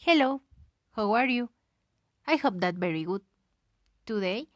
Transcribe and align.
Hello, 0.00 0.42
how 0.92 1.12
are 1.12 1.26
you? 1.26 1.50
I 2.26 2.36
hope 2.36 2.60
that 2.60 2.76
very 2.76 3.04
good. 3.04 3.22
Today, 4.06 4.48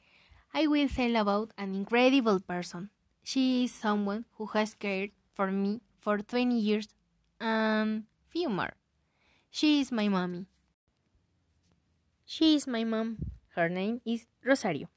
I 0.55 0.67
will 0.69 0.89
tell 0.89 1.17
about 1.17 1.53
an 1.59 1.75
incredible 1.75 2.41
person. 2.41 2.91
She 3.25 3.65
is 3.65 3.73
someone 3.73 4.27
who 4.39 4.47
has 4.47 4.75
cared 4.75 5.11
for 5.35 5.51
me 5.53 5.81
for 6.01 6.19
20 6.19 6.59
years 6.59 6.89
and 7.41 8.05
few 8.31 8.49
more. 8.49 8.75
She 9.51 9.81
is 9.81 9.93
my 9.93 10.09
mommy. 10.09 10.47
She 12.25 12.57
is 12.57 12.67
my 12.67 12.83
mom. 12.83 13.19
Her 13.55 13.69
name 13.69 14.01
is 14.05 14.27
Rosario. 14.45 14.89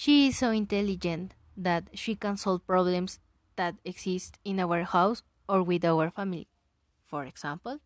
She 0.00 0.28
is 0.28 0.38
so 0.38 0.50
intelligent 0.50 1.34
that 1.58 1.90
she 1.92 2.14
can 2.14 2.38
solve 2.38 2.66
problems 2.66 3.20
that 3.56 3.74
exist 3.84 4.38
in 4.46 4.58
our 4.58 4.84
house 4.84 5.22
or 5.46 5.62
with 5.62 5.84
our 5.84 6.08
family. 6.08 6.48
For 7.04 7.26
example, 7.26 7.80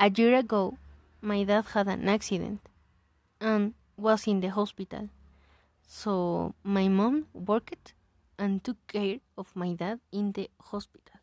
A 0.00 0.10
year 0.10 0.34
ago, 0.34 0.78
my 1.20 1.44
dad 1.44 1.66
had 1.74 1.86
an 1.86 2.08
accident 2.08 2.58
and 3.40 3.74
was 3.96 4.26
in 4.26 4.40
the 4.40 4.48
hospital. 4.48 5.10
So 5.86 6.54
my 6.64 6.88
mom 6.88 7.26
worked 7.32 7.94
and 8.38 8.64
took 8.64 8.86
care 8.86 9.20
of 9.36 9.54
my 9.56 9.74
dad 9.74 10.00
in 10.12 10.32
the 10.32 10.50
hospital. 10.60 11.20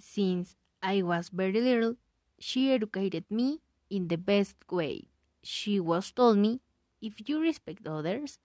Since 0.00 0.54
I 0.82 1.00
was 1.02 1.30
very 1.30 1.58
little, 1.58 1.96
she 2.38 2.72
educated 2.72 3.24
me 3.30 3.60
in 3.88 4.08
the 4.08 4.18
best 4.18 4.56
way. 4.70 5.04
She 5.42 5.80
was 5.80 6.12
told 6.12 6.36
me, 6.38 6.60
if 7.00 7.26
you 7.28 7.40
respect 7.40 7.86
others, 7.86 8.38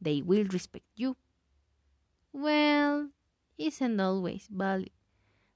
they 0.00 0.20
will 0.20 0.44
respect 0.44 0.86
you. 0.94 1.16
Well, 2.34 3.12
isn't 3.56 3.98
always 3.98 4.46
valid. 4.48 4.90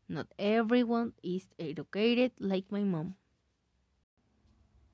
Not 0.08 0.32
everyone 0.38 1.14
is 1.22 1.48
educated 1.58 2.32
like 2.38 2.72
my 2.72 2.84
mom. 2.84 3.16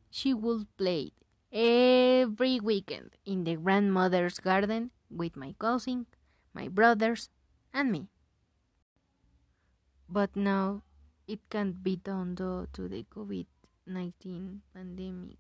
She 0.09 0.33
would 0.33 0.75
play 0.78 1.12
every 1.54 2.59
weekend 2.59 3.15
in 3.25 3.44
the 3.44 3.54
grandmother's 3.54 4.41
garden 4.41 4.91
with 5.09 5.37
my 5.37 5.54
cousin, 5.60 6.06
my 6.53 6.66
brothers, 6.66 7.31
and 7.72 7.92
me. 7.92 8.09
But 10.09 10.34
now 10.34 10.82
it 11.28 11.38
can't 11.48 11.82
be 11.82 11.97
done 11.97 12.34
due 12.34 12.66
to 12.75 12.88
the 12.88 13.06
COVID 13.09 13.47
19 13.87 14.62
pandemic. 14.75 15.38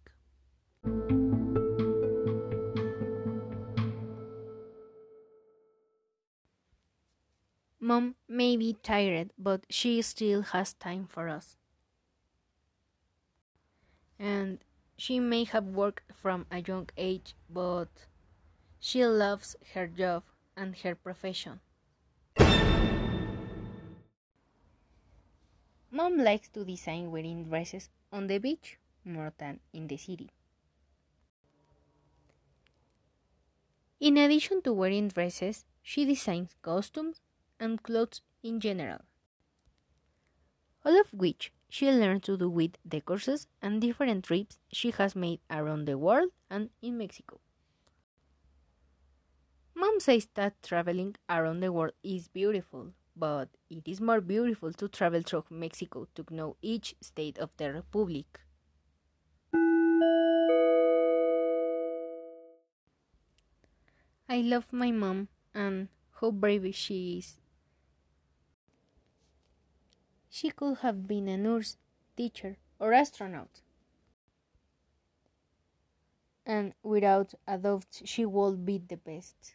Mom 7.80 8.14
may 8.28 8.56
be 8.56 8.76
tired, 8.82 9.30
but 9.36 9.66
she 9.68 10.00
still 10.00 10.40
has 10.54 10.72
time 10.74 11.06
for 11.06 11.28
us. 11.28 11.56
And 14.18 14.64
she 14.96 15.20
may 15.20 15.44
have 15.44 15.64
worked 15.64 16.12
from 16.14 16.46
a 16.50 16.60
young 16.60 16.88
age, 16.96 17.34
but 17.50 17.88
she 18.78 19.04
loves 19.04 19.56
her 19.74 19.86
job 19.86 20.22
and 20.56 20.76
her 20.78 20.94
profession. 20.94 21.60
Mom 25.90 26.16
likes 26.18 26.48
to 26.48 26.64
design 26.64 27.10
wedding 27.10 27.44
dresses 27.44 27.88
on 28.12 28.26
the 28.26 28.38
beach 28.38 28.78
more 29.04 29.32
than 29.38 29.60
in 29.72 29.86
the 29.86 29.96
city. 29.96 30.30
In 34.00 34.16
addition 34.16 34.60
to 34.62 34.72
wearing 34.72 35.08
dresses, 35.08 35.64
she 35.82 36.04
designs 36.04 36.56
costumes 36.62 37.20
and 37.60 37.82
clothes 37.82 38.22
in 38.42 38.60
general, 38.60 39.02
all 40.84 41.00
of 41.00 41.12
which 41.12 41.52
she 41.74 41.90
learned 41.90 42.22
to 42.22 42.36
do 42.36 42.48
with 42.48 42.76
the 42.84 43.00
courses 43.00 43.48
and 43.60 43.80
different 43.80 44.22
trips 44.22 44.60
she 44.70 44.92
has 44.92 45.16
made 45.16 45.40
around 45.50 45.86
the 45.86 45.98
world 45.98 46.30
and 46.48 46.70
in 46.80 46.96
Mexico. 46.96 47.40
Mom 49.74 49.98
says 49.98 50.28
that 50.34 50.62
traveling 50.62 51.16
around 51.28 51.58
the 51.58 51.72
world 51.72 51.90
is 52.04 52.28
beautiful, 52.28 52.92
but 53.16 53.48
it 53.68 53.88
is 53.88 54.00
more 54.00 54.20
beautiful 54.20 54.72
to 54.72 54.86
travel 54.86 55.20
through 55.20 55.42
Mexico 55.50 56.06
to 56.14 56.24
know 56.30 56.54
each 56.62 56.94
state 57.00 57.38
of 57.38 57.50
the 57.56 57.72
Republic. 57.72 58.38
I 64.28 64.42
love 64.42 64.66
my 64.70 64.92
mom 64.92 65.26
and 65.52 65.88
how 66.20 66.30
brave 66.30 66.72
she 66.72 67.18
is. 67.18 67.40
She 70.36 70.50
could 70.50 70.78
have 70.78 71.06
been 71.06 71.28
a 71.28 71.36
nurse, 71.36 71.76
teacher, 72.16 72.56
or 72.80 72.92
astronaut. 72.92 73.60
And 76.44 76.74
without 76.82 77.34
a 77.46 77.56
doubt, 77.56 78.02
she 78.04 78.26
would 78.26 78.66
be 78.66 78.78
the 78.78 78.96
best. 78.96 79.54